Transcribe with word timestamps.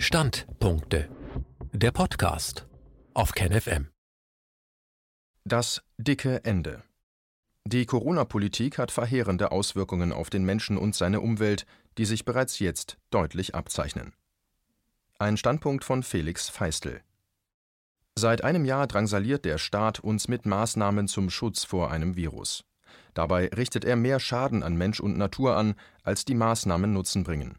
Standpunkte. 0.00 1.08
Der 1.72 1.90
Podcast 1.90 2.68
auf 3.14 3.32
KenFM. 3.32 3.88
Das 5.44 5.82
dicke 5.98 6.44
Ende. 6.44 6.84
Die 7.64 7.84
Corona-Politik 7.84 8.78
hat 8.78 8.92
verheerende 8.92 9.50
Auswirkungen 9.50 10.12
auf 10.12 10.30
den 10.30 10.44
Menschen 10.44 10.78
und 10.78 10.94
seine 10.94 11.20
Umwelt, 11.20 11.66
die 11.98 12.04
sich 12.04 12.24
bereits 12.24 12.60
jetzt 12.60 12.96
deutlich 13.10 13.56
abzeichnen. 13.56 14.14
Ein 15.18 15.36
Standpunkt 15.36 15.82
von 15.82 16.04
Felix 16.04 16.48
Feistel. 16.48 17.02
Seit 18.14 18.44
einem 18.44 18.64
Jahr 18.64 18.86
drangsaliert 18.86 19.44
der 19.44 19.58
Staat 19.58 19.98
uns 19.98 20.28
mit 20.28 20.46
Maßnahmen 20.46 21.08
zum 21.08 21.28
Schutz 21.28 21.64
vor 21.64 21.90
einem 21.90 22.14
Virus. 22.14 22.64
Dabei 23.14 23.48
richtet 23.48 23.84
er 23.84 23.96
mehr 23.96 24.20
Schaden 24.20 24.62
an 24.62 24.76
Mensch 24.76 25.00
und 25.00 25.18
Natur 25.18 25.56
an, 25.56 25.74
als 26.04 26.24
die 26.24 26.36
Maßnahmen 26.36 26.92
Nutzen 26.92 27.24
bringen. 27.24 27.58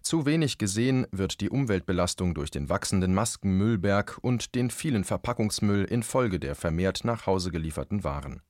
Zu 0.00 0.26
wenig 0.26 0.58
gesehen 0.58 1.06
wird 1.12 1.40
die 1.40 1.50
Umweltbelastung 1.50 2.34
durch 2.34 2.50
den 2.50 2.68
wachsenden 2.68 3.14
Maskenmüllberg 3.14 4.18
und 4.22 4.54
den 4.54 4.70
vielen 4.70 5.04
Verpackungsmüll 5.04 5.84
infolge 5.84 6.38
der 6.38 6.54
vermehrt 6.54 7.04
nach 7.04 7.26
Hause 7.26 7.50
gelieferten 7.50 8.04
Waren. 8.04 8.42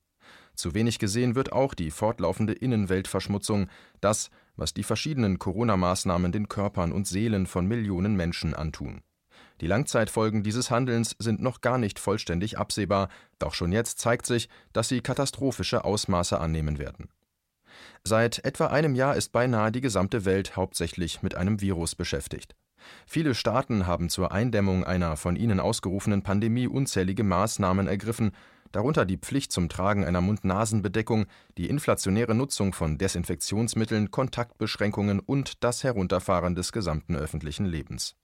Zu 0.55 0.73
wenig 0.73 0.99
gesehen 0.99 1.35
wird 1.35 1.51
auch 1.51 1.73
die 1.73 1.91
fortlaufende 1.91 2.53
Innenweltverschmutzung, 2.53 3.67
das, 4.01 4.29
was 4.55 4.73
die 4.73 4.83
verschiedenen 4.83 5.39
Corona-Maßnahmen 5.39 6.31
den 6.31 6.47
Körpern 6.47 6.91
und 6.91 7.07
Seelen 7.07 7.47
von 7.47 7.67
Millionen 7.67 8.15
Menschen 8.15 8.53
antun. 8.53 9.01
Die 9.61 9.67
Langzeitfolgen 9.67 10.43
dieses 10.43 10.69
Handelns 10.69 11.15
sind 11.19 11.41
noch 11.41 11.61
gar 11.61 11.77
nicht 11.77 11.99
vollständig 11.99 12.57
absehbar, 12.57 13.09
doch 13.39 13.53
schon 13.53 13.71
jetzt 13.71 13.99
zeigt 13.99 14.25
sich, 14.25 14.49
dass 14.73 14.89
sie 14.89 15.01
katastrophische 15.01 15.85
Ausmaße 15.85 16.39
annehmen 16.39 16.77
werden. 16.79 17.09
Seit 18.03 18.43
etwa 18.45 18.67
einem 18.67 18.95
Jahr 18.95 19.15
ist 19.15 19.31
beinahe 19.31 19.71
die 19.71 19.81
gesamte 19.81 20.25
Welt 20.25 20.55
hauptsächlich 20.55 21.21
mit 21.21 21.35
einem 21.35 21.61
Virus 21.61 21.95
beschäftigt. 21.95 22.55
Viele 23.05 23.35
Staaten 23.35 23.87
haben 23.87 24.09
zur 24.09 24.31
Eindämmung 24.31 24.83
einer 24.83 25.15
von 25.15 25.35
ihnen 25.35 25.59
ausgerufenen 25.59 26.21
Pandemie 26.21 26.67
unzählige 26.67 27.23
Maßnahmen 27.23 27.87
ergriffen, 27.87 28.31
darunter 28.71 29.05
die 29.05 29.17
Pflicht 29.17 29.51
zum 29.51 29.69
Tragen 29.69 30.03
einer 30.03 30.21
Mund-Nasen-Bedeckung, 30.21 31.27
die 31.57 31.69
inflationäre 31.69 32.35
Nutzung 32.35 32.73
von 32.73 32.97
Desinfektionsmitteln, 32.97 34.11
Kontaktbeschränkungen 34.11 35.19
und 35.19 35.63
das 35.63 35.83
Herunterfahren 35.83 36.55
des 36.55 36.71
gesamten 36.71 37.15
öffentlichen 37.15 37.65
Lebens. 37.65 38.15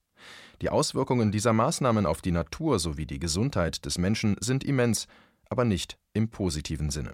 Die 0.61 0.69
Auswirkungen 0.69 1.31
dieser 1.31 1.53
Maßnahmen 1.53 2.05
auf 2.05 2.21
die 2.21 2.31
Natur 2.31 2.79
sowie 2.79 3.05
die 3.05 3.19
Gesundheit 3.19 3.85
des 3.85 3.97
Menschen 3.97 4.35
sind 4.41 4.63
immens, 4.63 5.07
aber 5.49 5.63
nicht 5.63 5.97
im 6.13 6.29
positiven 6.29 6.89
Sinne. 6.89 7.13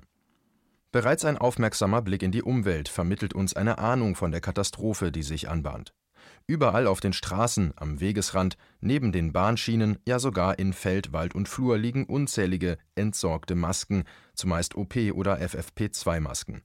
Bereits 0.96 1.26
ein 1.26 1.38
aufmerksamer 1.38 2.02
Blick 2.02 2.24
in 2.24 2.32
die 2.32 2.42
Umwelt 2.42 2.88
vermittelt 2.88 3.34
uns 3.34 3.54
eine 3.54 3.80
Ahnung 3.80 4.16
von 4.16 4.32
der 4.32 4.40
Katastrophe, 4.40 5.12
die 5.12 5.24
sich 5.24 5.50
anbahnt. 5.50 5.94
Überall 6.48 6.88
auf 6.88 7.02
den 7.02 7.12
Straßen, 7.12 7.74
am 7.76 8.00
Wegesrand, 8.00 8.56
neben 8.80 9.12
den 9.12 9.34
Bahnschienen, 9.34 9.98
ja 10.08 10.20
sogar 10.20 10.58
in 10.58 10.72
Feld, 10.72 11.12
Wald 11.12 11.36
und 11.36 11.50
Flur 11.50 11.78
liegen 11.78 12.06
unzählige 12.06 12.78
entsorgte 12.96 13.56
Masken, 13.56 14.06
zumeist 14.36 14.76
OP- 14.76 15.12
oder 15.14 15.42
FFP2-Masken. 15.42 16.62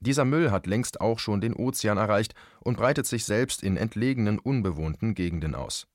Dieser 0.00 0.24
Müll 0.24 0.50
hat 0.50 0.66
längst 0.66 1.02
auch 1.02 1.18
schon 1.18 1.42
den 1.42 1.52
Ozean 1.52 1.98
erreicht 1.98 2.34
und 2.60 2.78
breitet 2.78 3.04
sich 3.04 3.26
selbst 3.26 3.62
in 3.62 3.76
entlegenen, 3.76 4.38
unbewohnten 4.38 5.14
Gegenden 5.14 5.54
aus. 5.54 5.86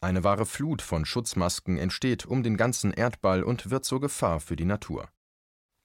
Eine 0.00 0.24
wahre 0.24 0.44
Flut 0.44 0.82
von 0.82 1.04
Schutzmasken 1.04 1.78
entsteht 1.78 2.26
um 2.26 2.42
den 2.42 2.56
ganzen 2.56 2.92
Erdball 2.92 3.44
und 3.44 3.70
wird 3.70 3.84
zur 3.84 4.00
Gefahr 4.00 4.40
für 4.40 4.56
die 4.56 4.64
Natur. 4.64 5.08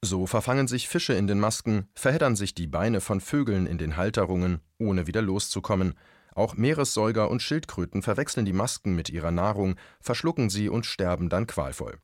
So 0.06 0.28
verfangen 0.28 0.68
sich 0.68 0.90
Fische 0.90 1.14
in 1.14 1.28
den 1.28 1.40
Masken, 1.40 1.88
verheddern 1.96 2.36
sich 2.36 2.54
die 2.54 2.68
Beine 2.68 3.00
von 3.00 3.22
Vögeln 3.22 3.66
in 3.66 3.78
den 3.78 3.96
Halterungen, 3.96 4.60
ohne 4.78 5.08
wieder 5.08 5.22
loszukommen. 5.22 5.94
Auch 6.36 6.56
Meeressäuger 6.56 7.32
und 7.32 7.42
Schildkröten 7.42 8.02
verwechseln 8.02 8.46
die 8.46 8.52
Masken 8.52 8.98
mit 8.98 9.10
ihrer 9.10 9.32
Nahrung, 9.32 9.76
verschlucken 10.02 10.50
sie 10.50 10.68
und 10.68 10.86
sterben 10.86 11.30
dann 11.30 11.48
qualvoll. 11.48 12.00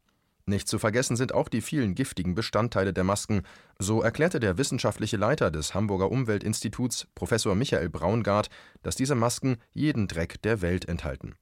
Nicht 0.45 0.69
zu 0.69 0.80
vergessen 0.80 1.17
sind 1.17 1.33
auch 1.33 1.50
die 1.50 1.59
vielen 1.59 1.94
giftigen 1.94 2.36
Bestandteile 2.36 2.94
der 2.94 3.03
Masken, 3.03 3.41
so 3.79 4.02
erklärte 4.02 4.40
der 4.40 4.57
wissenschaftliche 4.57 5.18
Leiter 5.18 5.52
des 5.52 5.73
Hamburger 5.73 6.09
Umweltinstituts, 6.09 7.06
Professor 7.16 7.53
Michael 7.53 7.90
Braungart, 7.90 8.50
dass 8.81 8.96
diese 8.96 9.16
Masken 9.16 9.57
jeden 9.73 10.07
Dreck 10.07 10.41
der 10.44 10.62
Welt 10.62 10.88
enthalten. 10.88 11.35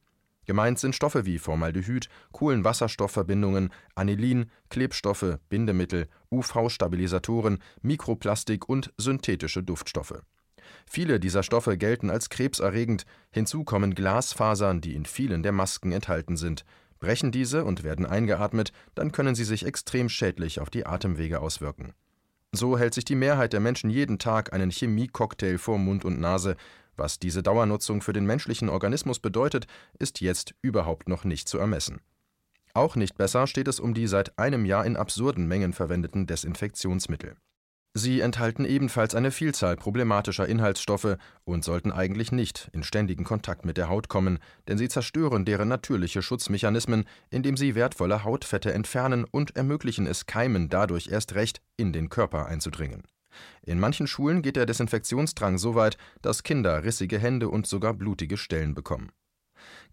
Gemeint 0.47 0.79
sind 0.79 0.95
Stoffe 0.95 1.25
wie 1.25 1.39
Formaldehyd, 1.39 2.07
Kohlenwasserstoffverbindungen, 2.31 3.69
Anilin, 3.95 4.49
Klebstoffe, 4.69 5.39
Bindemittel, 5.49 6.07
UV-Stabilisatoren, 6.31 7.59
Mikroplastik 7.81 8.69
und 8.69 8.93
synthetische 8.97 9.61
Duftstoffe. 9.61 10.21
Viele 10.85 11.19
dieser 11.19 11.43
Stoffe 11.43 11.77
gelten 11.77 12.09
als 12.09 12.29
krebserregend, 12.29 13.05
hinzu 13.29 13.65
kommen 13.65 13.93
Glasfasern, 13.93 14.79
die 14.79 14.95
in 14.95 15.05
vielen 15.05 15.43
der 15.43 15.51
Masken 15.51 15.91
enthalten 15.91 16.37
sind. 16.37 16.63
Brechen 16.99 17.31
diese 17.31 17.65
und 17.65 17.83
werden 17.83 18.05
eingeatmet, 18.05 18.71
dann 18.95 19.11
können 19.11 19.35
sie 19.35 19.43
sich 19.43 19.65
extrem 19.65 20.07
schädlich 20.07 20.61
auf 20.61 20.69
die 20.69 20.85
Atemwege 20.85 21.41
auswirken. 21.41 21.93
So 22.57 22.75
hält 22.75 22.95
sich 22.95 23.05
die 23.05 23.13
Mehrheit 23.13 23.53
der 23.53 23.59
Menschen 23.59 23.91
jeden 23.91 24.17
Tag 24.17 24.51
einen 24.51 24.71
Chemiecocktail 24.71 25.59
vor 25.59 25.77
Mund 25.77 26.03
und 26.03 26.19
Nase, 26.19 26.55
was 26.95 27.19
diese 27.19 27.43
Dauernutzung 27.43 28.01
für 28.01 28.13
den 28.13 28.25
menschlichen 28.25 28.67
Organismus 28.67 29.19
bedeutet, 29.19 29.67
ist 29.99 30.21
jetzt 30.21 30.55
überhaupt 30.63 31.07
noch 31.07 31.23
nicht 31.23 31.47
zu 31.47 31.59
ermessen. 31.59 32.01
Auch 32.73 32.95
nicht 32.95 33.15
besser 33.15 33.45
steht 33.45 33.67
es 33.67 33.79
um 33.79 33.93
die 33.93 34.07
seit 34.07 34.39
einem 34.39 34.65
Jahr 34.65 34.87
in 34.87 34.97
absurden 34.97 35.47
Mengen 35.47 35.71
verwendeten 35.71 36.25
Desinfektionsmittel. 36.25 37.35
Sie 37.97 38.19
enthalten 38.19 38.63
ebenfalls 38.63 39.15
eine 39.15 39.31
Vielzahl 39.31 39.75
problematischer 39.75 40.47
Inhaltsstoffe 40.47 41.17
und 41.45 41.63
sollten 41.63 41.91
eigentlich 41.91 42.31
nicht 42.31 42.69
in 42.71 42.83
ständigen 42.83 43.23
Kontakt 43.23 43.65
mit 43.65 43.75
der 43.75 43.89
Haut 43.89 44.07
kommen, 44.07 44.37
denn 44.67 44.77
sie 44.77 44.87
zerstören 44.87 45.45
deren 45.45 45.67
natürliche 45.67 46.21
Schutzmechanismen, 46.21 47.05
indem 47.31 47.57
sie 47.57 47.73
wertvolle 47.73 48.23
Hautfette 48.23 48.71
entfernen 48.71 49.23
und 49.23 49.55
ermöglichen 49.55 50.05
es 50.05 50.27
Keimen 50.27 50.69
dadurch 50.69 51.07
erst 51.07 51.33
recht, 51.33 51.59
in 51.75 51.91
den 51.91 52.09
Körper 52.09 52.45
einzudringen. 52.45 53.01
In 53.63 53.79
manchen 53.79 54.05
Schulen 54.05 54.43
geht 54.43 54.57
der 54.57 54.67
Desinfektionsdrang 54.67 55.57
so 55.57 55.73
weit, 55.73 55.97
dass 56.21 56.43
Kinder 56.43 56.83
rissige 56.83 57.17
Hände 57.17 57.49
und 57.49 57.65
sogar 57.65 57.95
blutige 57.95 58.37
Stellen 58.37 58.75
bekommen. 58.75 59.11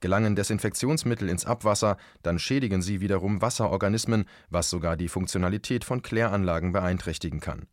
Gelangen 0.00 0.36
Desinfektionsmittel 0.36 1.30
ins 1.30 1.46
Abwasser, 1.46 1.96
dann 2.22 2.38
schädigen 2.38 2.82
sie 2.82 3.00
wiederum 3.00 3.40
Wasserorganismen, 3.40 4.26
was 4.50 4.68
sogar 4.68 4.98
die 4.98 5.08
Funktionalität 5.08 5.86
von 5.86 6.02
Kläranlagen 6.02 6.72
beeinträchtigen 6.72 7.40
kann. 7.40 7.66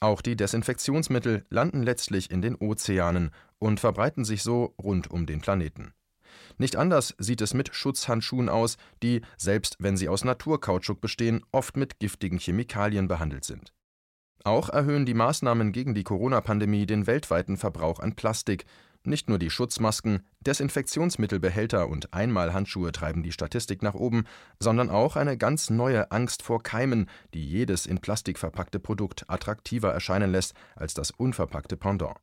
Auch 0.00 0.22
die 0.22 0.36
Desinfektionsmittel 0.36 1.44
landen 1.50 1.82
letztlich 1.82 2.30
in 2.30 2.42
den 2.42 2.56
Ozeanen 2.56 3.30
und 3.58 3.80
verbreiten 3.80 4.24
sich 4.24 4.42
so 4.42 4.74
rund 4.82 5.10
um 5.10 5.26
den 5.26 5.40
Planeten. 5.40 5.92
Nicht 6.56 6.76
anders 6.76 7.14
sieht 7.18 7.40
es 7.40 7.54
mit 7.54 7.74
Schutzhandschuhen 7.74 8.48
aus, 8.48 8.76
die, 9.02 9.22
selbst 9.36 9.76
wenn 9.80 9.96
sie 9.96 10.08
aus 10.08 10.24
Naturkautschuk 10.24 11.00
bestehen, 11.00 11.44
oft 11.52 11.76
mit 11.76 11.98
giftigen 11.98 12.38
Chemikalien 12.38 13.08
behandelt 13.08 13.44
sind. 13.44 13.73
Auch 14.46 14.68
erhöhen 14.68 15.06
die 15.06 15.14
Maßnahmen 15.14 15.72
gegen 15.72 15.94
die 15.94 16.04
Corona-Pandemie 16.04 16.84
den 16.84 17.06
weltweiten 17.06 17.56
Verbrauch 17.56 17.98
an 17.98 18.14
Plastik. 18.14 18.66
Nicht 19.02 19.28
nur 19.30 19.38
die 19.38 19.48
Schutzmasken, 19.48 20.22
Desinfektionsmittelbehälter 20.40 21.88
und 21.88 22.12
Einmalhandschuhe 22.12 22.92
treiben 22.92 23.22
die 23.22 23.32
Statistik 23.32 23.82
nach 23.82 23.94
oben, 23.94 24.24
sondern 24.60 24.90
auch 24.90 25.16
eine 25.16 25.38
ganz 25.38 25.70
neue 25.70 26.10
Angst 26.10 26.42
vor 26.42 26.62
Keimen, 26.62 27.08
die 27.32 27.44
jedes 27.46 27.86
in 27.86 28.00
Plastik 28.00 28.38
verpackte 28.38 28.78
Produkt 28.78 29.24
attraktiver 29.28 29.92
erscheinen 29.92 30.30
lässt 30.30 30.52
als 30.76 30.92
das 30.92 31.10
unverpackte 31.10 31.78
Pendant. 31.78 32.16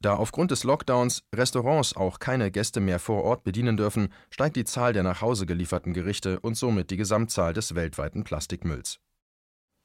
Da 0.00 0.16
aufgrund 0.16 0.50
des 0.50 0.64
Lockdowns 0.64 1.22
Restaurants 1.32 1.94
auch 1.96 2.18
keine 2.18 2.50
Gäste 2.50 2.80
mehr 2.80 2.98
vor 2.98 3.22
Ort 3.22 3.44
bedienen 3.44 3.76
dürfen, 3.76 4.12
steigt 4.30 4.56
die 4.56 4.64
Zahl 4.64 4.92
der 4.92 5.04
nach 5.04 5.20
Hause 5.20 5.46
gelieferten 5.46 5.92
Gerichte 5.92 6.40
und 6.40 6.56
somit 6.56 6.90
die 6.90 6.96
Gesamtzahl 6.96 7.52
des 7.52 7.76
weltweiten 7.76 8.24
Plastikmülls. 8.24 8.98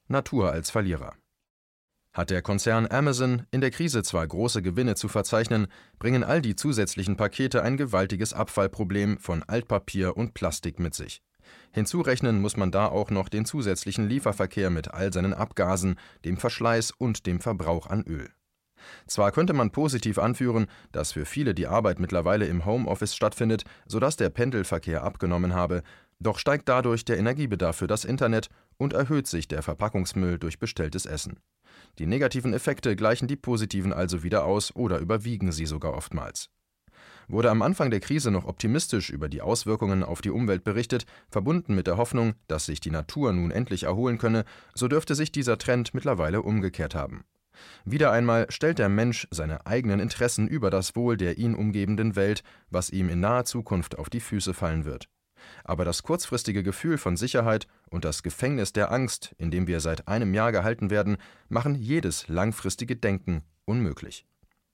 Natur 0.07 0.51
als 0.51 0.71
Verlierer. 0.71 1.13
Hat 2.17 2.31
der 2.31 2.41
Konzern 2.41 2.87
Amazon 2.87 3.43
in 3.51 3.61
der 3.61 3.69
Krise 3.69 4.01
zwar 4.01 4.25
große 4.25 4.63
Gewinne 4.63 4.95
zu 4.95 5.07
verzeichnen, 5.07 5.67
bringen 5.99 6.23
all 6.23 6.41
die 6.41 6.55
zusätzlichen 6.55 7.15
Pakete 7.15 7.61
ein 7.61 7.77
gewaltiges 7.77 8.33
Abfallproblem 8.33 9.19
von 9.19 9.43
Altpapier 9.43 10.17
und 10.17 10.33
Plastik 10.33 10.79
mit 10.79 10.95
sich. 10.95 11.21
Hinzurechnen 11.73 12.41
muss 12.41 12.57
man 12.57 12.71
da 12.71 12.87
auch 12.87 13.11
noch 13.11 13.29
den 13.29 13.45
zusätzlichen 13.45 14.09
Lieferverkehr 14.09 14.71
mit 14.71 14.95
all 14.95 15.13
seinen 15.13 15.35
Abgasen, 15.35 15.99
dem 16.25 16.37
Verschleiß 16.37 16.89
und 16.89 17.27
dem 17.27 17.39
Verbrauch 17.39 17.85
an 17.85 18.03
Öl. 18.07 18.27
Zwar 19.05 19.31
könnte 19.31 19.53
man 19.53 19.69
positiv 19.69 20.17
anführen, 20.17 20.65
dass 20.91 21.11
für 21.11 21.25
viele 21.25 21.53
die 21.53 21.67
Arbeit 21.67 21.99
mittlerweile 21.99 22.47
im 22.47 22.65
Homeoffice 22.65 23.15
stattfindet, 23.15 23.63
sodass 23.85 24.15
der 24.15 24.31
Pendelverkehr 24.31 25.03
abgenommen 25.03 25.53
habe, 25.53 25.83
doch 26.19 26.39
steigt 26.39 26.67
dadurch 26.67 27.05
der 27.05 27.19
Energiebedarf 27.19 27.75
für 27.75 27.87
das 27.87 28.05
Internet 28.05 28.49
und 28.77 28.93
erhöht 28.93 29.27
sich 29.27 29.47
der 29.47 29.61
Verpackungsmüll 29.61 30.39
durch 30.39 30.57
bestelltes 30.57 31.05
Essen. 31.05 31.39
Die 31.99 32.05
negativen 32.05 32.53
Effekte 32.53 32.95
gleichen 32.95 33.27
die 33.27 33.35
positiven 33.35 33.93
also 33.93 34.23
wieder 34.23 34.45
aus 34.45 34.75
oder 34.75 34.99
überwiegen 34.99 35.51
sie 35.51 35.65
sogar 35.65 35.93
oftmals. 35.93 36.49
Wurde 37.27 37.51
am 37.51 37.61
Anfang 37.61 37.91
der 37.91 37.99
Krise 37.99 38.31
noch 38.31 38.45
optimistisch 38.45 39.09
über 39.09 39.27
die 39.27 39.41
Auswirkungen 39.41 40.03
auf 40.03 40.21
die 40.21 40.29
Umwelt 40.29 40.63
berichtet, 40.63 41.05
verbunden 41.29 41.75
mit 41.75 41.87
der 41.87 41.97
Hoffnung, 41.97 42.35
dass 42.47 42.65
sich 42.65 42.79
die 42.79 42.91
Natur 42.91 43.33
nun 43.33 43.51
endlich 43.51 43.83
erholen 43.83 44.17
könne, 44.17 44.45
so 44.73 44.87
dürfte 44.87 45.13
sich 45.13 45.31
dieser 45.31 45.57
Trend 45.57 45.93
mittlerweile 45.93 46.41
umgekehrt 46.41 46.95
haben. 46.95 47.25
Wieder 47.85 48.11
einmal 48.11 48.45
stellt 48.49 48.79
der 48.79 48.87
Mensch 48.87 49.27
seine 49.31 49.65
eigenen 49.65 49.99
Interessen 49.99 50.47
über 50.47 50.69
das 50.69 50.95
Wohl 50.95 51.17
der 51.17 51.37
ihn 51.37 51.55
umgebenden 51.55 52.15
Welt, 52.15 52.43
was 52.69 52.91
ihm 52.91 53.09
in 53.09 53.19
naher 53.19 53.45
Zukunft 53.45 53.97
auf 53.97 54.09
die 54.09 54.19
Füße 54.19 54.53
fallen 54.53 54.85
wird. 54.85 55.09
Aber 55.63 55.85
das 55.85 56.03
kurzfristige 56.03 56.63
Gefühl 56.63 56.97
von 56.97 57.17
Sicherheit 57.17 57.67
und 57.89 58.05
das 58.05 58.23
Gefängnis 58.23 58.73
der 58.73 58.91
Angst, 58.91 59.35
in 59.37 59.51
dem 59.51 59.67
wir 59.67 59.79
seit 59.79 60.07
einem 60.07 60.33
Jahr 60.33 60.51
gehalten 60.51 60.89
werden, 60.89 61.17
machen 61.49 61.75
jedes 61.75 62.27
langfristige 62.27 62.95
Denken 62.95 63.43
unmöglich. 63.65 64.25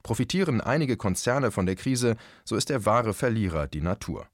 Profitieren 0.03 0.61
einige 0.61 0.97
Konzerne 0.97 1.51
von 1.51 1.65
der 1.65 1.75
Krise, 1.75 2.17
so 2.43 2.55
ist 2.55 2.69
der 2.69 2.85
wahre 2.85 3.13
Verlierer 3.13 3.67
die 3.67 3.81
Natur. 3.81 4.27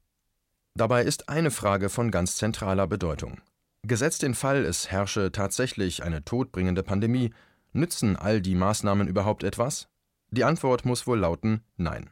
Dabei 0.75 1.03
ist 1.03 1.29
eine 1.29 1.51
Frage 1.51 1.89
von 1.89 2.09
ganz 2.11 2.37
zentraler 2.37 2.87
Bedeutung. 2.87 3.41
Gesetzt 3.83 4.23
den 4.23 4.33
Fall, 4.33 4.65
es 4.65 4.91
herrsche 4.91 5.31
tatsächlich 5.31 6.03
eine 6.03 6.25
todbringende 6.25 6.83
Pandemie, 6.83 7.33
nützen 7.71 8.15
all 8.15 8.41
die 8.41 8.55
Maßnahmen 8.55 9.07
überhaupt 9.07 9.43
etwas? 9.43 9.87
Die 10.31 10.43
Antwort 10.43 10.85
muss 10.85 11.07
wohl 11.07 11.19
lauten 11.19 11.61
Nein. 11.77 12.09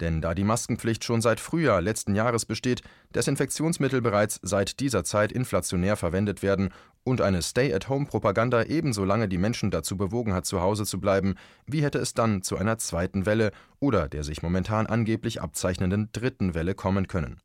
Denn 0.00 0.22
da 0.22 0.34
die 0.34 0.44
Maskenpflicht 0.44 1.04
schon 1.04 1.20
seit 1.20 1.40
Frühjahr 1.40 1.82
letzten 1.82 2.14
Jahres 2.14 2.46
besteht, 2.46 2.82
Desinfektionsmittel 3.14 4.00
bereits 4.00 4.40
seit 4.42 4.80
dieser 4.80 5.04
Zeit 5.04 5.30
inflationär 5.30 5.96
verwendet 5.96 6.42
werden 6.42 6.70
und 7.04 7.20
eine 7.20 7.42
Stay-at-home-Propaganda 7.42 8.64
ebenso 8.64 9.04
lange 9.04 9.28
die 9.28 9.38
Menschen 9.38 9.70
dazu 9.70 9.96
bewogen 9.96 10.32
hat, 10.32 10.46
zu 10.46 10.60
Hause 10.60 10.84
zu 10.84 11.00
bleiben, 11.00 11.34
wie 11.66 11.82
hätte 11.82 11.98
es 11.98 12.14
dann 12.14 12.42
zu 12.42 12.56
einer 12.56 12.78
zweiten 12.78 13.26
Welle 13.26 13.52
oder 13.78 14.08
der 14.08 14.24
sich 14.24 14.42
momentan 14.42 14.86
angeblich 14.86 15.42
abzeichnenden 15.42 16.08
dritten 16.12 16.54
Welle 16.54 16.74
kommen 16.74 17.06
können? 17.06 17.40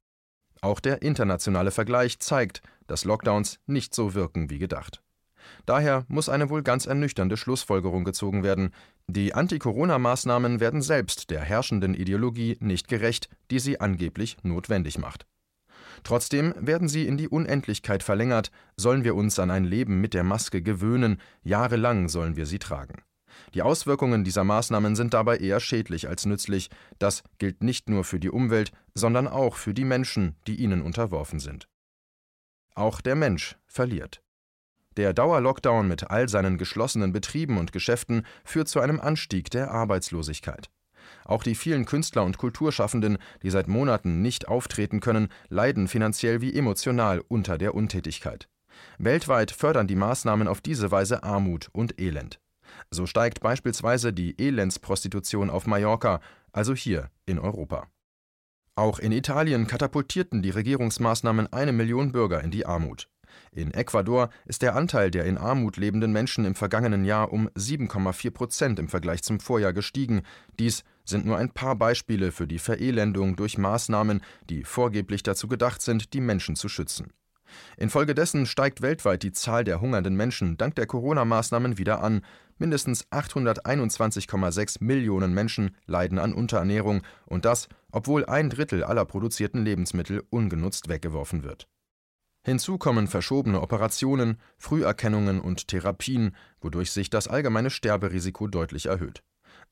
Auch 0.61 0.79
der 0.79 1.01
internationale 1.01 1.71
Vergleich 1.71 2.19
zeigt, 2.19 2.61
dass 2.87 3.03
Lockdowns 3.03 3.59
nicht 3.65 3.93
so 3.93 4.13
wirken 4.13 4.49
wie 4.49 4.59
gedacht. 4.59 5.01
Daher 5.65 6.05
muss 6.07 6.29
eine 6.29 6.49
wohl 6.49 6.63
ganz 6.63 6.85
ernüchternde 6.85 7.37
Schlussfolgerung 7.37 8.03
gezogen 8.03 8.43
werden. 8.43 8.71
Die 9.07 9.33
Anti-Corona-Maßnahmen 9.33 10.59
werden 10.59 10.81
selbst 10.81 11.29
der 11.29 11.41
herrschenden 11.41 11.93
Ideologie 11.93 12.57
nicht 12.59 12.87
gerecht, 12.87 13.29
die 13.51 13.59
sie 13.59 13.79
angeblich 13.79 14.37
notwendig 14.43 14.97
macht. 14.97 15.25
Trotzdem 16.03 16.53
werden 16.59 16.87
sie 16.87 17.07
in 17.07 17.17
die 17.17 17.29
Unendlichkeit 17.29 18.03
verlängert, 18.03 18.51
sollen 18.77 19.03
wir 19.03 19.15
uns 19.15 19.39
an 19.39 19.49
ein 19.49 19.63
Leben 19.63 20.01
mit 20.01 20.13
der 20.13 20.23
Maske 20.23 20.61
gewöhnen, 20.61 21.21
jahrelang 21.43 22.09
sollen 22.09 22.35
wir 22.35 22.45
sie 22.45 22.59
tragen. 22.59 23.01
Die 23.53 23.61
Auswirkungen 23.61 24.23
dieser 24.23 24.43
Maßnahmen 24.43 24.95
sind 24.95 25.13
dabei 25.13 25.37
eher 25.37 25.59
schädlich 25.59 26.07
als 26.07 26.25
nützlich. 26.25 26.69
Das 26.99 27.23
gilt 27.37 27.63
nicht 27.63 27.89
nur 27.89 28.03
für 28.03 28.19
die 28.19 28.29
Umwelt, 28.29 28.71
sondern 28.93 29.27
auch 29.27 29.55
für 29.55 29.73
die 29.73 29.85
Menschen, 29.85 30.35
die 30.47 30.55
ihnen 30.55 30.81
unterworfen 30.81 31.39
sind. 31.39 31.67
Auch 32.75 33.01
der 33.01 33.15
Mensch 33.15 33.57
verliert. 33.67 34.21
Der 34.97 35.13
Dauerlockdown 35.13 35.87
mit 35.87 36.09
all 36.09 36.29
seinen 36.29 36.57
geschlossenen 36.57 37.11
Betrieben 37.11 37.57
und 37.57 37.71
Geschäften 37.73 38.25
führt 38.45 38.69
zu 38.69 38.79
einem 38.79 38.99
Anstieg 38.99 39.49
der 39.49 39.71
Arbeitslosigkeit. 39.71 40.69
Auch 41.25 41.43
die 41.43 41.55
vielen 41.55 41.85
Künstler 41.85 42.23
und 42.23 42.37
Kulturschaffenden, 42.37 43.17
die 43.43 43.49
seit 43.49 43.67
Monaten 43.67 44.21
nicht 44.21 44.47
auftreten 44.47 45.01
können, 45.01 45.29
leiden 45.49 45.87
finanziell 45.87 46.41
wie 46.41 46.55
emotional 46.55 47.21
unter 47.27 47.57
der 47.57 47.75
Untätigkeit. 47.75 48.47
Weltweit 48.97 49.51
fördern 49.51 49.87
die 49.87 49.95
Maßnahmen 49.95 50.47
auf 50.47 50.61
diese 50.61 50.91
Weise 50.91 51.23
Armut 51.23 51.69
und 51.73 51.99
Elend. 51.99 52.39
So 52.89 53.05
steigt 53.05 53.41
beispielsweise 53.41 54.13
die 54.13 54.39
Elendsprostitution 54.39 55.49
auf 55.49 55.67
Mallorca, 55.67 56.21
also 56.51 56.73
hier 56.73 57.09
in 57.25 57.39
Europa. 57.39 57.87
Auch 58.75 58.99
in 58.99 59.11
Italien 59.11 59.67
katapultierten 59.67 60.41
die 60.41 60.49
Regierungsmaßnahmen 60.49 61.51
eine 61.51 61.71
Million 61.71 62.11
Bürger 62.11 62.43
in 62.43 62.51
die 62.51 62.65
Armut. 62.65 63.07
In 63.51 63.71
Ecuador 63.71 64.29
ist 64.45 64.61
der 64.61 64.75
Anteil 64.75 65.11
der 65.11 65.25
in 65.25 65.37
Armut 65.37 65.77
lebenden 65.77 66.11
Menschen 66.11 66.45
im 66.45 66.55
vergangenen 66.55 67.05
Jahr 67.05 67.31
um 67.31 67.49
7,4 67.49 68.31
Prozent 68.31 68.79
im 68.79 68.87
Vergleich 68.87 69.23
zum 69.23 69.39
Vorjahr 69.39 69.73
gestiegen. 69.73 70.21
Dies 70.59 70.83
sind 71.05 71.25
nur 71.25 71.37
ein 71.37 71.51
paar 71.51 71.75
Beispiele 71.75 72.31
für 72.31 72.47
die 72.47 72.59
Verelendung 72.59 73.35
durch 73.35 73.57
Maßnahmen, 73.57 74.21
die 74.49 74.63
vorgeblich 74.63 75.23
dazu 75.23 75.47
gedacht 75.47 75.81
sind, 75.81 76.13
die 76.13 76.21
Menschen 76.21 76.55
zu 76.55 76.69
schützen. 76.69 77.13
Infolgedessen 77.77 78.45
steigt 78.45 78.81
weltweit 78.81 79.23
die 79.23 79.31
Zahl 79.31 79.63
der 79.63 79.81
hungernden 79.81 80.15
Menschen 80.15 80.57
dank 80.57 80.75
der 80.75 80.87
Corona-Maßnahmen 80.87 81.77
wieder 81.77 82.01
an. 82.01 82.21
Mindestens 82.57 83.05
821,6 83.11 84.83
Millionen 84.83 85.33
Menschen 85.33 85.75
leiden 85.85 86.19
an 86.19 86.33
Unterernährung 86.33 87.01
und 87.25 87.45
das, 87.45 87.67
obwohl 87.91 88.25
ein 88.25 88.49
Drittel 88.49 88.83
aller 88.83 89.05
produzierten 89.05 89.63
Lebensmittel 89.63 90.23
ungenutzt 90.29 90.87
weggeworfen 90.87 91.43
wird. 91.43 91.67
Hinzu 92.45 92.77
kommen 92.77 93.07
verschobene 93.07 93.59
Operationen, 93.59 94.37
Früherkennungen 94.59 95.41
und 95.41 95.67
Therapien, 95.67 96.35
wodurch 96.61 96.91
sich 96.91 97.09
das 97.09 97.27
allgemeine 97.27 97.71
Sterberisiko 97.71 98.45
deutlich 98.45 98.85
erhöht. 98.85 99.23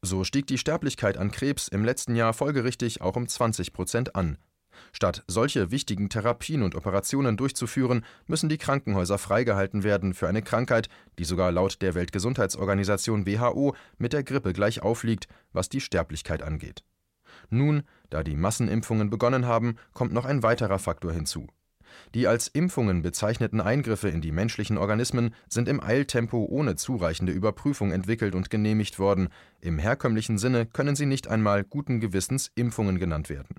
So 0.01 0.23
stieg 0.23 0.47
die 0.47 0.57
Sterblichkeit 0.57 1.17
an 1.17 1.29
Krebs 1.29 1.67
im 1.67 1.85
letzten 1.85 2.15
Jahr 2.15 2.33
folgerichtig 2.33 3.01
auch 3.01 3.15
um 3.15 3.27
20 3.27 3.73
Prozent 3.73 4.15
an. 4.15 4.39
Statt 4.91 5.23
solche 5.27 5.69
wichtigen 5.69 6.09
Therapien 6.09 6.63
und 6.63 6.73
Operationen 6.73 7.37
durchzuführen, 7.37 8.03
müssen 8.25 8.49
die 8.49 8.57
Krankenhäuser 8.57 9.19
freigehalten 9.19 9.83
werden 9.83 10.15
für 10.15 10.27
eine 10.27 10.41
Krankheit, 10.41 10.89
die 11.19 11.25
sogar 11.25 11.51
laut 11.51 11.79
der 11.83 11.93
Weltgesundheitsorganisation 11.93 13.27
WHO 13.27 13.75
mit 13.99 14.13
der 14.13 14.23
Grippe 14.23 14.51
gleich 14.51 14.81
aufliegt, 14.81 15.27
was 15.51 15.69
die 15.69 15.79
Sterblichkeit 15.79 16.41
angeht. 16.41 16.83
Nun, 17.51 17.83
da 18.09 18.23
die 18.23 18.35
Massenimpfungen 18.35 19.11
begonnen 19.11 19.45
haben, 19.45 19.75
kommt 19.93 20.11
noch 20.11 20.25
ein 20.25 20.41
weiterer 20.41 20.79
Faktor 20.79 21.11
hinzu. 21.11 21.45
Die 22.13 22.27
als 22.27 22.47
Impfungen 22.47 23.01
bezeichneten 23.01 23.61
Eingriffe 23.61 24.09
in 24.09 24.21
die 24.21 24.31
menschlichen 24.31 24.77
Organismen 24.77 25.33
sind 25.47 25.67
im 25.67 25.81
Eiltempo 25.81 26.45
ohne 26.49 26.75
zureichende 26.75 27.31
Überprüfung 27.31 27.91
entwickelt 27.91 28.35
und 28.35 28.49
genehmigt 28.49 28.99
worden, 28.99 29.29
im 29.61 29.79
herkömmlichen 29.79 30.37
Sinne 30.37 30.65
können 30.65 30.95
sie 30.95 31.05
nicht 31.05 31.27
einmal 31.27 31.63
guten 31.63 31.99
Gewissens 31.99 32.51
Impfungen 32.55 32.99
genannt 32.99 33.29
werden. 33.29 33.55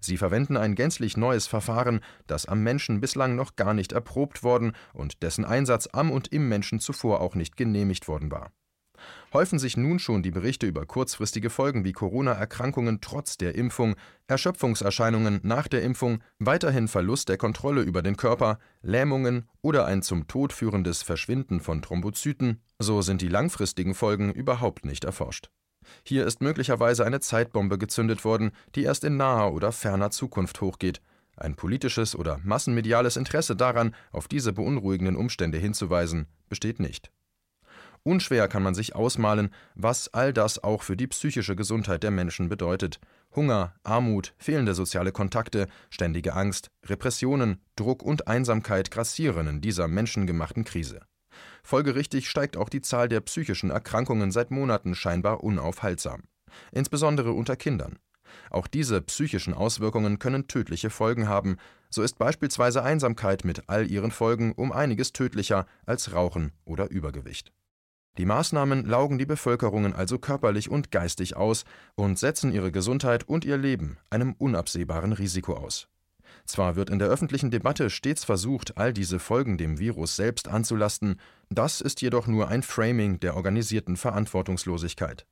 Sie 0.00 0.16
verwenden 0.16 0.56
ein 0.56 0.74
gänzlich 0.74 1.16
neues 1.16 1.46
Verfahren, 1.46 2.00
das 2.26 2.46
am 2.46 2.62
Menschen 2.62 3.00
bislang 3.00 3.36
noch 3.36 3.56
gar 3.56 3.74
nicht 3.74 3.92
erprobt 3.92 4.42
worden 4.42 4.72
und 4.92 5.22
dessen 5.22 5.44
Einsatz 5.44 5.88
am 5.92 6.10
und 6.10 6.28
im 6.28 6.48
Menschen 6.48 6.80
zuvor 6.80 7.20
auch 7.20 7.34
nicht 7.34 7.56
genehmigt 7.56 8.08
worden 8.08 8.30
war 8.30 8.50
häufen 9.32 9.58
sich 9.58 9.76
nun 9.76 9.98
schon 9.98 10.22
die 10.22 10.30
Berichte 10.30 10.66
über 10.66 10.86
kurzfristige 10.86 11.50
Folgen 11.50 11.84
wie 11.84 11.92
Corona-Erkrankungen 11.92 13.00
trotz 13.00 13.36
der 13.36 13.54
Impfung, 13.54 13.96
Erschöpfungserscheinungen 14.26 15.40
nach 15.42 15.68
der 15.68 15.82
Impfung, 15.82 16.22
weiterhin 16.38 16.88
Verlust 16.88 17.28
der 17.28 17.38
Kontrolle 17.38 17.82
über 17.82 18.02
den 18.02 18.16
Körper, 18.16 18.58
Lähmungen 18.82 19.48
oder 19.62 19.86
ein 19.86 20.02
zum 20.02 20.28
Tod 20.28 20.52
führendes 20.52 21.02
Verschwinden 21.02 21.60
von 21.60 21.82
Thrombozyten, 21.82 22.60
so 22.78 23.02
sind 23.02 23.22
die 23.22 23.28
langfristigen 23.28 23.94
Folgen 23.94 24.32
überhaupt 24.32 24.84
nicht 24.84 25.04
erforscht. 25.04 25.50
Hier 26.04 26.26
ist 26.26 26.40
möglicherweise 26.40 27.04
eine 27.04 27.20
Zeitbombe 27.20 27.78
gezündet 27.78 28.24
worden, 28.24 28.50
die 28.74 28.84
erst 28.84 29.04
in 29.04 29.16
naher 29.16 29.52
oder 29.52 29.72
ferner 29.72 30.10
Zukunft 30.10 30.60
hochgeht. 30.60 31.00
Ein 31.36 31.56
politisches 31.56 32.14
oder 32.14 32.38
massenmediales 32.44 33.16
Interesse 33.16 33.56
daran, 33.56 33.94
auf 34.12 34.28
diese 34.28 34.52
beunruhigenden 34.52 35.16
Umstände 35.16 35.58
hinzuweisen, 35.58 36.26
besteht 36.48 36.80
nicht. 36.80 37.10
Unschwer 38.02 38.48
kann 38.48 38.62
man 38.62 38.74
sich 38.74 38.94
ausmalen, 38.94 39.50
was 39.74 40.12
all 40.14 40.32
das 40.32 40.62
auch 40.62 40.82
für 40.82 40.96
die 40.96 41.06
psychische 41.06 41.54
Gesundheit 41.54 42.02
der 42.02 42.10
Menschen 42.10 42.48
bedeutet. 42.48 42.98
Hunger, 43.36 43.74
Armut, 43.82 44.34
fehlende 44.38 44.74
soziale 44.74 45.12
Kontakte, 45.12 45.66
ständige 45.90 46.34
Angst, 46.34 46.70
Repressionen, 46.86 47.60
Druck 47.76 48.02
und 48.02 48.26
Einsamkeit 48.26 48.90
grassieren 48.90 49.46
in 49.46 49.60
dieser 49.60 49.86
menschengemachten 49.86 50.64
Krise. 50.64 51.00
Folgerichtig 51.62 52.28
steigt 52.28 52.56
auch 52.56 52.70
die 52.70 52.80
Zahl 52.80 53.08
der 53.08 53.20
psychischen 53.20 53.70
Erkrankungen 53.70 54.30
seit 54.30 54.50
Monaten 54.50 54.94
scheinbar 54.94 55.44
unaufhaltsam, 55.44 56.22
insbesondere 56.72 57.32
unter 57.32 57.56
Kindern. 57.56 57.98
Auch 58.50 58.66
diese 58.66 59.00
psychischen 59.02 59.54
Auswirkungen 59.54 60.18
können 60.18 60.48
tödliche 60.48 60.90
Folgen 60.90 61.28
haben, 61.28 61.56
so 61.90 62.02
ist 62.02 62.18
beispielsweise 62.18 62.82
Einsamkeit 62.82 63.44
mit 63.44 63.68
all 63.68 63.90
ihren 63.90 64.10
Folgen 64.10 64.52
um 64.52 64.72
einiges 64.72 65.12
tödlicher 65.12 65.66
als 65.84 66.12
Rauchen 66.12 66.52
oder 66.64 66.90
Übergewicht. 66.90 67.52
Die 68.18 68.26
Maßnahmen 68.26 68.86
laugen 68.86 69.18
die 69.18 69.26
Bevölkerungen 69.26 69.94
also 69.94 70.18
körperlich 70.18 70.70
und 70.70 70.90
geistig 70.90 71.36
aus 71.36 71.64
und 71.94 72.18
setzen 72.18 72.52
ihre 72.52 72.72
Gesundheit 72.72 73.28
und 73.28 73.44
ihr 73.44 73.56
Leben 73.56 73.98
einem 74.10 74.34
unabsehbaren 74.36 75.12
Risiko 75.12 75.54
aus. 75.54 75.88
Zwar 76.44 76.76
wird 76.76 76.90
in 76.90 76.98
der 76.98 77.08
öffentlichen 77.08 77.50
Debatte 77.50 77.90
stets 77.90 78.24
versucht, 78.24 78.76
all 78.76 78.92
diese 78.92 79.18
Folgen 79.18 79.58
dem 79.58 79.78
Virus 79.78 80.16
selbst 80.16 80.48
anzulasten, 80.48 81.20
das 81.48 81.80
ist 81.80 82.02
jedoch 82.02 82.26
nur 82.26 82.48
ein 82.48 82.62
Framing 82.62 83.20
der 83.20 83.36
organisierten 83.36 83.96
Verantwortungslosigkeit. 83.96 85.26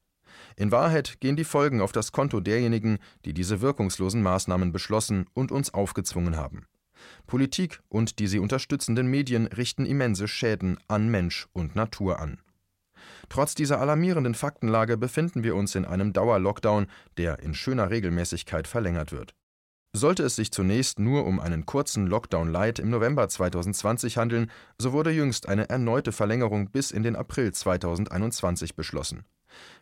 In 0.56 0.70
Wahrheit 0.70 1.20
gehen 1.20 1.36
die 1.36 1.44
Folgen 1.44 1.80
auf 1.80 1.92
das 1.92 2.12
Konto 2.12 2.40
derjenigen, 2.40 2.98
die 3.24 3.34
diese 3.34 3.60
wirkungslosen 3.60 4.22
Maßnahmen 4.22 4.72
beschlossen 4.72 5.26
und 5.34 5.50
uns 5.50 5.74
aufgezwungen 5.74 6.36
haben. 6.36 6.66
Politik 7.26 7.80
und 7.88 8.18
die 8.18 8.26
sie 8.26 8.38
unterstützenden 8.38 9.08
Medien 9.08 9.46
richten 9.46 9.86
immense 9.86 10.28
Schäden 10.28 10.78
an 10.88 11.08
Mensch 11.08 11.48
und 11.52 11.76
Natur 11.76 12.18
an. 12.20 12.40
Trotz 13.28 13.54
dieser 13.54 13.80
alarmierenden 13.80 14.34
Faktenlage 14.34 14.96
befinden 14.96 15.44
wir 15.44 15.56
uns 15.56 15.74
in 15.74 15.84
einem 15.84 16.12
Dauerlockdown, 16.12 16.86
der 17.16 17.40
in 17.40 17.54
schöner 17.54 17.90
Regelmäßigkeit 17.90 18.66
verlängert 18.66 19.12
wird. 19.12 19.34
Sollte 19.96 20.22
es 20.22 20.36
sich 20.36 20.52
zunächst 20.52 20.98
nur 20.98 21.24
um 21.24 21.40
einen 21.40 21.64
kurzen 21.64 22.06
Lockdown 22.06 22.52
Light 22.52 22.78
im 22.78 22.90
November 22.90 23.28
2020 23.28 24.18
handeln, 24.18 24.50
so 24.78 24.92
wurde 24.92 25.10
jüngst 25.10 25.48
eine 25.48 25.70
erneute 25.70 26.12
Verlängerung 26.12 26.70
bis 26.70 26.90
in 26.90 27.02
den 27.02 27.16
April 27.16 27.52
2021 27.52 28.76
beschlossen. 28.76 29.24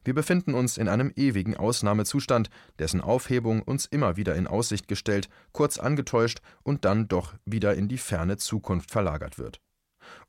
Wir 0.05 0.15
befinden 0.15 0.55
uns 0.55 0.79
in 0.79 0.89
einem 0.89 1.13
ewigen 1.17 1.57
Ausnahmezustand, 1.57 2.51
dessen 2.79 3.01
Aufhebung 3.01 3.63
uns 3.63 3.87
immer 3.87 4.17
wieder 4.17 4.37
in 4.37 4.47
Aussicht 4.47 4.87
gestellt, 4.89 5.29
kurz 5.53 5.79
angetäuscht 5.79 6.41
und 6.63 6.85
dann 6.85 7.09
doch 7.09 7.35
wieder 7.45 7.75
in 7.75 7.89
die 7.89 7.99
ferne 7.99 8.37
Zukunft 8.37 8.93
verlagert 8.93 9.39
wird. 9.39 9.61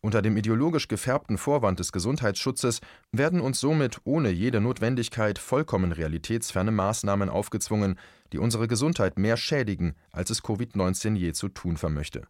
Unter 0.01 0.21
dem 0.21 0.37
ideologisch 0.37 0.87
gefärbten 0.87 1.37
Vorwand 1.37 1.79
des 1.79 1.91
Gesundheitsschutzes 1.91 2.81
werden 3.11 3.41
uns 3.41 3.59
somit 3.59 3.99
ohne 4.03 4.29
jede 4.29 4.61
Notwendigkeit 4.61 5.39
vollkommen 5.39 5.91
realitätsferne 5.91 6.71
Maßnahmen 6.71 7.29
aufgezwungen, 7.29 7.99
die 8.33 8.39
unsere 8.39 8.67
Gesundheit 8.67 9.17
mehr 9.17 9.37
schädigen, 9.37 9.95
als 10.11 10.29
es 10.29 10.43
Covid-19 10.43 11.15
je 11.15 11.33
zu 11.33 11.49
tun 11.49 11.77
vermöchte. 11.77 12.27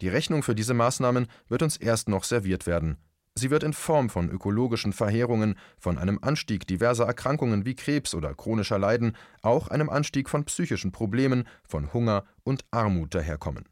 Die 0.00 0.08
Rechnung 0.08 0.42
für 0.42 0.54
diese 0.54 0.74
Maßnahmen 0.74 1.26
wird 1.48 1.62
uns 1.62 1.76
erst 1.76 2.08
noch 2.08 2.24
serviert 2.24 2.66
werden, 2.66 2.96
Sie 3.34 3.50
wird 3.50 3.62
in 3.62 3.72
Form 3.72 4.10
von 4.10 4.28
ökologischen 4.28 4.92
Verheerungen, 4.92 5.54
von 5.78 5.98
einem 5.98 6.18
Anstieg 6.20 6.66
diverser 6.66 7.06
Erkrankungen 7.06 7.64
wie 7.64 7.74
Krebs 7.74 8.14
oder 8.14 8.34
chronischer 8.34 8.78
Leiden, 8.78 9.16
auch 9.42 9.68
einem 9.68 9.88
Anstieg 9.88 10.28
von 10.28 10.44
psychischen 10.44 10.92
Problemen, 10.92 11.44
von 11.66 11.92
Hunger 11.92 12.24
und 12.42 12.64
Armut 12.70 13.14
daherkommen. 13.14 13.64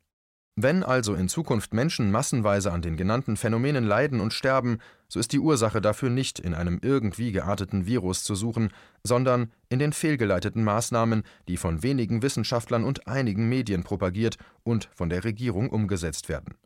Wenn 0.61 0.83
also 0.83 1.15
in 1.15 1.29
Zukunft 1.29 1.73
Menschen 1.73 2.11
massenweise 2.11 2.73
an 2.73 2.83
den 2.83 2.97
genannten 2.97 3.37
Phänomenen 3.37 3.85
leiden 3.85 4.19
und 4.19 4.33
sterben, 4.33 4.79
so 5.07 5.21
ist 5.21 5.33
die 5.33 5.39
Ursache 5.39 5.81
dafür 5.81 6.11
nicht 6.11 6.41
in 6.41 6.53
einem 6.53 6.81
irgendwie 6.83 7.31
gearteten 7.31 7.87
Virus 7.87 8.25
zu 8.25 8.35
suchen, 8.35 8.73
sondern 9.05 9.53
in 9.69 9.79
den 9.79 9.93
fehlgeleiteten 9.93 10.65
Maßnahmen, 10.65 11.23
die 11.47 11.59
von 11.59 11.85
wenigen 11.85 12.23
Wissenschaftlern 12.23 12.83
und 12.83 13.07
einigen 13.07 13.49
Medien 13.49 13.85
propagiert 13.85 14.37
und 14.65 14.91
von 14.97 15.09
der 15.09 15.23
Regierung 15.23 15.71
umgesetzt 15.71 16.29
werden. 16.29 16.57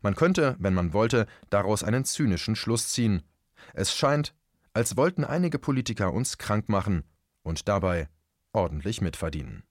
Man 0.00 0.14
könnte, 0.14 0.56
wenn 0.58 0.72
man 0.72 0.94
wollte, 0.94 1.26
daraus 1.50 1.84
einen 1.84 2.06
zynischen 2.06 2.56
Schluss 2.56 2.88
ziehen. 2.88 3.22
Es 3.74 3.94
scheint, 3.94 4.34
als 4.72 4.96
wollten 4.96 5.24
einige 5.24 5.58
Politiker 5.58 6.14
uns 6.14 6.38
krank 6.38 6.70
machen 6.70 7.04
und 7.42 7.68
dabei 7.68 8.08
ordentlich 8.54 9.02
mitverdienen. 9.02 9.62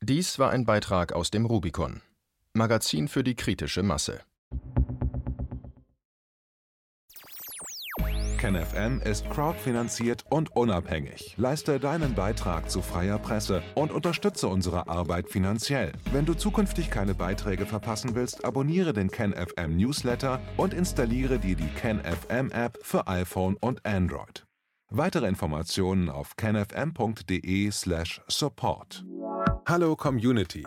Dies 0.00 0.40
war 0.40 0.50
ein 0.50 0.64
Beitrag 0.64 1.12
aus 1.12 1.30
dem 1.30 1.46
Rubicon, 1.46 2.00
Magazin 2.54 3.08
für 3.08 3.24
die 3.24 3.34
kritische 3.34 3.82
Masse. 3.82 4.20
KenFM 8.36 9.00
ist 9.00 9.30
crowdfinanziert 9.30 10.26
und 10.28 10.54
unabhängig. 10.54 11.34
Leiste 11.38 11.80
deinen 11.80 12.14
Beitrag 12.14 12.70
zu 12.70 12.82
freier 12.82 13.18
Presse 13.18 13.62
und 13.74 13.90
unterstütze 13.90 14.48
unsere 14.48 14.86
Arbeit 14.88 15.30
finanziell. 15.30 15.92
Wenn 16.12 16.26
du 16.26 16.34
zukünftig 16.34 16.90
keine 16.90 17.14
Beiträge 17.14 17.64
verpassen 17.64 18.14
willst, 18.14 18.44
abonniere 18.44 18.92
den 18.92 19.10
KenFM 19.10 19.74
Newsletter 19.76 20.38
und 20.58 20.74
installiere 20.74 21.38
dir 21.38 21.56
die 21.56 21.70
KenFM 21.80 22.50
App 22.50 22.78
für 22.82 23.06
iPhone 23.06 23.56
und 23.60 23.86
Android. 23.86 24.44
Weitere 24.90 25.26
Informationen 25.26 26.10
auf 26.10 26.36
kenfm.de/support. 26.36 29.04
Hallo 29.66 29.96
Community. 29.96 30.66